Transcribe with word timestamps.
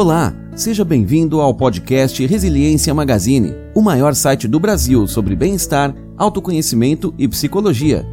Olá, 0.00 0.32
seja 0.54 0.84
bem-vindo 0.84 1.40
ao 1.40 1.52
podcast 1.52 2.24
Resiliência 2.24 2.94
Magazine, 2.94 3.52
o 3.74 3.82
maior 3.82 4.14
site 4.14 4.46
do 4.46 4.60
Brasil 4.60 5.08
sobre 5.08 5.34
bem-estar, 5.34 5.92
autoconhecimento 6.16 7.12
e 7.18 7.26
psicologia. 7.26 8.06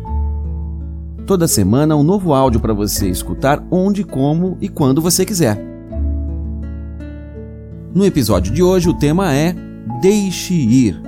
Toda 1.28 1.48
semana 1.48 1.96
um 1.96 2.02
novo 2.02 2.34
áudio 2.34 2.60
para 2.60 2.74
você 2.74 3.08
escutar 3.08 3.64
onde, 3.70 4.04
como 4.04 4.58
e 4.60 4.68
quando 4.68 5.00
você 5.00 5.24
quiser. 5.24 5.64
No 7.94 8.04
episódio 8.04 8.52
de 8.52 8.64
hoje 8.64 8.90
o 8.90 8.98
tema 8.98 9.32
é 9.32 9.56
Deixe 10.02 10.56
ir. 10.56 11.00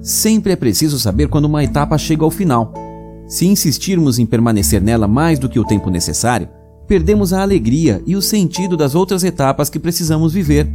Sempre 0.00 0.54
é 0.54 0.56
preciso 0.56 0.98
saber 0.98 1.28
quando 1.28 1.44
uma 1.44 1.62
etapa 1.62 1.98
chega 1.98 2.24
ao 2.24 2.30
final. 2.30 2.72
Se 3.28 3.46
insistirmos 3.46 4.18
em 4.18 4.24
permanecer 4.24 4.80
nela 4.80 5.06
mais 5.06 5.38
do 5.38 5.50
que 5.50 5.60
o 5.60 5.66
tempo 5.66 5.90
necessário, 5.90 6.48
perdemos 6.90 7.32
a 7.32 7.40
alegria 7.40 8.02
e 8.04 8.16
o 8.16 8.20
sentido 8.20 8.76
das 8.76 8.96
outras 8.96 9.22
etapas 9.22 9.70
que 9.70 9.78
precisamos 9.78 10.32
viver. 10.32 10.68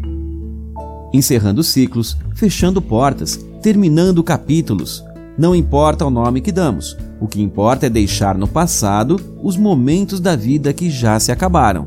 Encerrando 1.12 1.62
ciclos, 1.62 2.16
fechando 2.34 2.82
portas, 2.82 3.38
terminando 3.62 4.24
capítulos. 4.24 5.04
Não 5.38 5.54
importa 5.54 6.06
o 6.06 6.10
nome 6.10 6.40
que 6.40 6.54
damos, 6.54 6.96
o 7.20 7.28
que 7.28 7.42
importa 7.42 7.88
é 7.88 7.90
deixar 7.90 8.38
no 8.38 8.48
passado 8.48 9.20
os 9.44 9.58
momentos 9.58 10.22
da 10.22 10.38
vida 10.38 10.72
que 10.72 10.90
já 10.90 11.20
se 11.20 11.34
acabaram. 11.34 11.86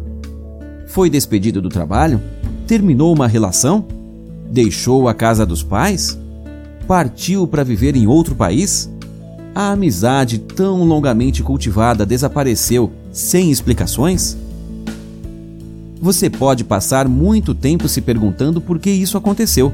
Foi 0.89 1.09
despedido 1.09 1.63
do 1.63 1.71
trabalho? 1.71 2.21
Terminou 2.67 3.15
uma 3.15 3.27
relação? 3.27 3.87
Deixou 4.51 5.09
a 5.09 5.15
casa 5.15 5.47
dos 5.47 5.63
pais? 5.63 6.19
Partiu 6.87 7.47
para 7.47 7.65
viver 7.65 7.97
em 7.97 8.07
outro 8.07 8.35
país? 8.35 8.91
A 9.55 9.73
amizade 9.73 10.39
tão 10.39 10.85
longamente 10.85 11.43
cultivada 11.43 12.05
desapareceu 12.05 12.93
sem 13.13 13.51
explicações? 13.51 14.37
Você 16.01 16.31
pode 16.31 16.63
passar 16.63 17.09
muito 17.09 17.55
tempo 17.55 17.89
se 17.89 18.01
perguntando 18.01 18.61
por 18.61 18.79
que 18.79 18.91
isso 18.91 19.17
aconteceu. 19.17 19.73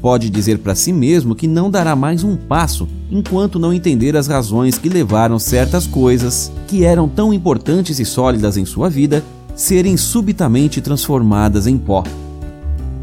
Pode 0.00 0.30
dizer 0.30 0.58
para 0.58 0.74
si 0.74 0.92
mesmo 0.92 1.34
que 1.34 1.46
não 1.46 1.70
dará 1.70 1.94
mais 1.94 2.24
um 2.24 2.34
passo 2.34 2.88
enquanto 3.10 3.58
não 3.58 3.72
entender 3.72 4.16
as 4.16 4.26
razões 4.26 4.78
que 4.78 4.88
levaram 4.88 5.38
certas 5.38 5.86
coisas 5.86 6.50
que 6.66 6.84
eram 6.84 7.06
tão 7.06 7.34
importantes 7.34 8.00
e 8.00 8.04
sólidas 8.06 8.56
em 8.56 8.64
sua 8.64 8.88
vida 8.88 9.22
serem 9.54 9.98
subitamente 9.98 10.80
transformadas 10.80 11.66
em 11.66 11.76
pó. 11.76 12.02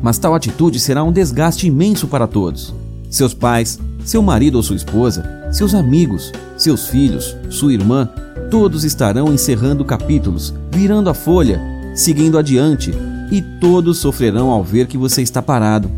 Mas 0.02 0.18
tal 0.18 0.34
atitude 0.34 0.80
será 0.80 1.04
um 1.04 1.12
desgaste 1.12 1.68
imenso 1.68 2.08
para 2.08 2.26
todos. 2.26 2.74
Seus 3.10 3.34
pais, 3.34 3.80
seu 4.04 4.24
marido 4.24 4.56
ou 4.56 4.64
sua 4.64 4.76
esposa, 4.76 5.24
seus 5.52 5.76
amigos, 5.76 6.32
seus 6.58 6.88
filhos, 6.88 7.36
sua 7.50 7.74
irmã, 7.74 8.10
todos 8.50 8.84
estarão 8.84 9.34
encerrando 9.34 9.84
capítulos, 9.84 10.54
virando 10.72 11.10
a 11.10 11.14
folha, 11.14 11.62
seguindo 11.96 12.38
adiante, 12.38 12.94
e 13.32 13.42
todos 13.42 13.98
sofrerão 13.98 14.50
ao 14.50 14.64
ver 14.64 14.88
que 14.88 14.98
você 14.98 15.22
está 15.22 15.42
parado. 15.42 15.90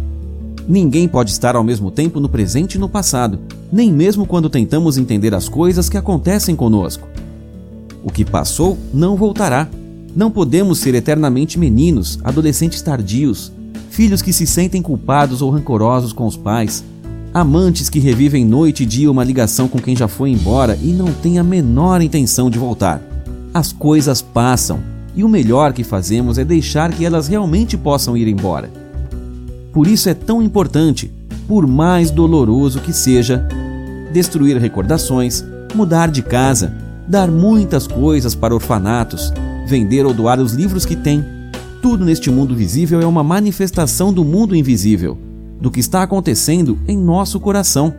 Ninguém 0.67 1.07
pode 1.07 1.31
estar 1.31 1.55
ao 1.55 1.63
mesmo 1.63 1.91
tempo 1.91 2.19
no 2.19 2.29
presente 2.29 2.75
e 2.75 2.79
no 2.79 2.89
passado, 2.89 3.39
nem 3.71 3.91
mesmo 3.91 4.25
quando 4.25 4.49
tentamos 4.49 4.97
entender 4.97 5.33
as 5.33 5.49
coisas 5.49 5.89
que 5.89 5.97
acontecem 5.97 6.55
conosco. 6.55 7.07
O 8.03 8.11
que 8.11 8.23
passou 8.23 8.77
não 8.93 9.15
voltará. 9.15 9.67
Não 10.15 10.31
podemos 10.31 10.79
ser 10.79 10.95
eternamente 10.95 11.59
meninos, 11.59 12.19
adolescentes 12.23 12.81
tardios, 12.81 13.51
filhos 13.91 14.21
que 14.21 14.33
se 14.33 14.47
sentem 14.47 14.81
culpados 14.81 15.41
ou 15.41 15.51
rancorosos 15.51 16.11
com 16.11 16.25
os 16.25 16.35
pais, 16.35 16.83
amantes 17.33 17.89
que 17.89 17.99
revivem 17.99 18.43
noite 18.43 18.83
e 18.83 18.85
dia 18.85 19.11
uma 19.11 19.23
ligação 19.23 19.67
com 19.67 19.79
quem 19.79 19.95
já 19.95 20.07
foi 20.07 20.31
embora 20.31 20.77
e 20.81 20.91
não 20.91 21.11
têm 21.13 21.37
a 21.37 21.43
menor 21.43 22.01
intenção 22.01 22.49
de 22.49 22.57
voltar. 22.57 23.01
As 23.53 23.71
coisas 23.71 24.21
passam 24.21 24.79
e 25.15 25.23
o 25.23 25.29
melhor 25.29 25.73
que 25.73 25.83
fazemos 25.83 26.37
é 26.37 26.45
deixar 26.45 26.91
que 26.91 27.05
elas 27.05 27.27
realmente 27.27 27.77
possam 27.77 28.17
ir 28.17 28.27
embora. 28.27 28.71
Por 29.71 29.85
isso 29.85 30.09
é 30.09 30.13
tão 30.13 30.41
importante, 30.41 31.11
por 31.47 31.67
mais 31.67 32.09
doloroso 32.09 32.79
que 32.79 32.93
seja, 32.93 33.47
destruir 34.11 34.57
recordações, 34.57 35.43
mudar 35.75 36.09
de 36.09 36.21
casa, 36.21 36.73
dar 37.07 37.29
muitas 37.29 37.85
coisas 37.85 38.33
para 38.33 38.53
orfanatos, 38.53 39.31
vender 39.67 40.05
ou 40.05 40.13
doar 40.13 40.39
os 40.39 40.53
livros 40.53 40.85
que 40.85 40.95
tem. 40.95 41.23
Tudo 41.81 42.03
neste 42.03 42.31
mundo 42.31 42.55
visível 42.55 42.99
é 43.01 43.05
uma 43.05 43.23
manifestação 43.23 44.11
do 44.11 44.25
mundo 44.25 44.55
invisível 44.55 45.17
do 45.59 45.69
que 45.69 45.79
está 45.79 46.03
acontecendo 46.03 46.79
em 46.87 46.97
nosso 46.97 47.39
coração. 47.39 47.93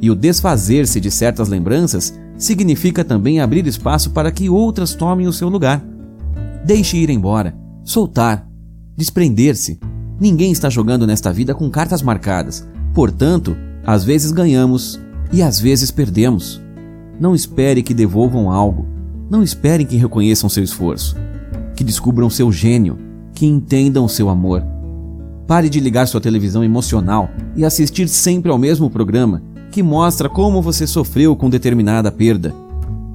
E 0.00 0.10
o 0.10 0.14
desfazer-se 0.14 1.00
de 1.00 1.10
certas 1.10 1.48
lembranças 1.48 2.14
significa 2.36 3.02
também 3.04 3.40
abrir 3.40 3.66
espaço 3.66 4.10
para 4.10 4.30
que 4.30 4.48
outras 4.48 4.94
tomem 4.94 5.26
o 5.26 5.32
seu 5.32 5.48
lugar. 5.48 5.82
Deixe 6.64 6.96
ir 6.96 7.10
embora, 7.10 7.56
soltar, 7.82 8.46
desprender-se. 8.96 9.80
Ninguém 10.20 10.52
está 10.52 10.68
jogando 10.68 11.06
nesta 11.06 11.32
vida 11.32 11.54
com 11.54 11.70
cartas 11.70 12.02
marcadas. 12.02 12.66
Portanto, 12.94 13.56
às 13.84 14.04
vezes 14.04 14.30
ganhamos 14.30 15.00
e 15.32 15.42
às 15.42 15.58
vezes 15.58 15.90
perdemos. 15.90 16.60
Não 17.18 17.34
espere 17.34 17.82
que 17.82 17.94
devolvam 17.94 18.50
algo. 18.50 18.86
Não 19.30 19.42
espere 19.42 19.84
que 19.84 19.96
reconheçam 19.96 20.48
seu 20.48 20.62
esforço. 20.62 21.16
Que 21.74 21.84
descubram 21.84 22.28
seu 22.28 22.52
gênio. 22.52 22.98
Que 23.34 23.46
entendam 23.46 24.08
seu 24.08 24.28
amor 24.28 24.75
Pare 25.46 25.68
de 25.68 25.78
ligar 25.78 26.08
sua 26.08 26.20
televisão 26.20 26.64
emocional 26.64 27.30
e 27.54 27.64
assistir 27.64 28.08
sempre 28.08 28.50
ao 28.50 28.58
mesmo 28.58 28.90
programa 28.90 29.42
que 29.70 29.82
mostra 29.82 30.28
como 30.28 30.60
você 30.60 30.86
sofreu 30.86 31.36
com 31.36 31.48
determinada 31.48 32.10
perda. 32.10 32.54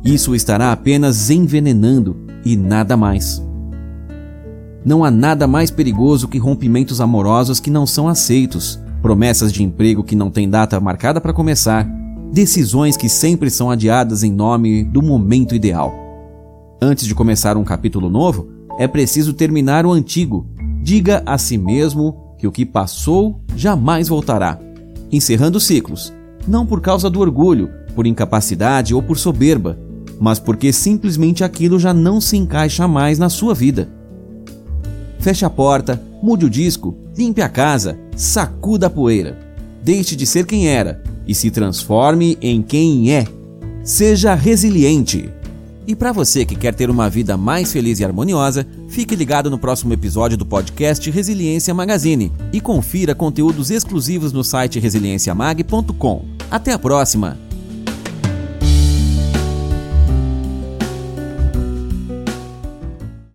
Isso 0.04 0.34
estará 0.34 0.72
apenas 0.72 1.30
envenenando 1.30 2.16
e 2.46 2.56
nada 2.56 2.96
mais. 2.96 3.44
Não 4.84 5.04
há 5.04 5.12
nada 5.12 5.46
mais 5.46 5.70
perigoso 5.70 6.28
que 6.28 6.38
rompimentos 6.38 7.02
amorosos 7.02 7.60
que 7.60 7.70
não 7.70 7.86
são 7.86 8.08
aceitos, 8.08 8.80
promessas 9.02 9.52
de 9.52 9.64
emprego 9.64 10.04
que 10.04 10.16
não 10.16 10.32
têm 10.32 10.50
data 10.50 10.80
marcada 10.80 11.20
para 11.20 11.34
começar, 11.34 11.88
decisões 12.32 12.96
que 12.96 13.10
sempre 13.10 13.50
são 13.50 13.70
adiadas 13.70 14.24
em 14.24 14.32
nome 14.32 14.84
do 14.84 15.02
momento 15.02 15.54
ideal. 15.54 15.94
Antes 16.82 17.06
de 17.06 17.14
começar 17.14 17.58
um 17.58 17.64
capítulo 17.64 18.10
novo, 18.10 18.48
é 18.80 18.88
preciso 18.88 19.34
terminar 19.34 19.86
o 19.86 19.92
antigo 19.92 20.48
Diga 20.82 21.22
a 21.26 21.38
si 21.38 21.58
mesmo 21.58 22.36
que 22.38 22.48
o 22.48 22.52
que 22.52 22.66
passou 22.66 23.40
jamais 23.56 24.08
voltará, 24.08 24.60
encerrando 25.12 25.60
ciclos, 25.60 26.12
não 26.48 26.66
por 26.66 26.82
causa 26.82 27.08
do 27.08 27.20
orgulho, 27.20 27.70
por 27.96 28.08
incapacidade 28.08 28.94
ou 28.94 29.04
por 29.04 29.18
soberba, 29.18 29.78
mas 30.20 30.40
porque 30.40 30.74
simplesmente 30.74 31.44
aquilo 31.44 31.80
já 31.80 31.94
não 31.94 32.20
se 32.20 32.36
encaixa 32.36 32.88
mais 32.88 33.20
na 33.20 33.30
sua 33.30 33.54
vida. 33.54 33.90
Feche 35.20 35.46
a 35.46 35.50
porta, 35.52 36.02
mude 36.22 36.46
o 36.46 36.50
disco, 36.50 36.98
limpe 37.16 37.42
a 37.42 37.50
casa, 37.50 37.98
sacuda 38.16 38.88
a 38.88 38.90
poeira. 38.90 39.38
Deixe 39.84 40.16
de 40.16 40.26
ser 40.26 40.46
quem 40.46 40.68
era 40.68 41.04
e 41.28 41.36
se 41.36 41.52
transforme 41.52 42.38
em 42.42 42.62
quem 42.62 43.14
é. 43.14 43.26
Seja 43.84 44.34
resiliente. 44.34 45.30
E 45.88 45.96
para 45.96 46.12
você 46.12 46.46
que 46.46 46.56
quer 46.56 46.74
ter 46.74 46.90
uma 46.90 47.10
vida 47.10 47.36
mais 47.36 47.72
feliz 47.72 48.00
e 48.00 48.06
harmoniosa, 48.06 48.66
fique 48.88 49.16
ligado 49.16 49.50
no 49.50 49.58
próximo 49.58 49.94
episódio 49.94 50.38
do 50.38 50.46
podcast 50.46 51.10
Resiliência 51.10 51.74
Magazine 51.74 52.32
e 52.54 52.62
confira 52.62 53.16
conteúdos 53.16 53.72
exclusivos 53.72 54.32
no 54.32 54.44
site 54.44 54.80
resilienciamag.com. 54.80 56.26
Até 56.50 56.74
a 56.74 56.80
próxima! 56.80 57.51